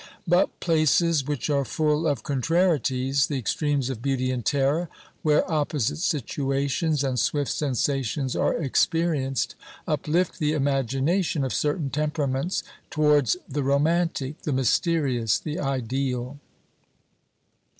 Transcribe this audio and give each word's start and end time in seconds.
But 0.27 0.59
places 0.59 1.27
which 1.27 1.47
are 1.51 1.63
full 1.63 2.07
of 2.07 2.23
contrarieties, 2.23 3.27
the 3.27 3.37
extremes 3.37 3.87
of 3.91 4.01
beauty 4.01 4.31
and 4.31 4.43
terror, 4.43 4.89
where 5.21 5.47
opposite 5.47 5.99
situations 5.99 7.03
and 7.03 7.19
swift 7.19 7.51
sensations 7.51 8.35
are 8.35 8.55
experienced, 8.55 9.53
uplift 9.87 10.39
the 10.39 10.53
imagination 10.53 11.43
of 11.43 11.53
certain 11.53 11.91
temperaments 11.91 12.63
towards 12.89 13.37
the 13.47 13.61
romantic, 13.61 14.41
the 14.41 14.51
mysterious, 14.53 15.37
the 15.37 15.59
ideal. 15.59 16.39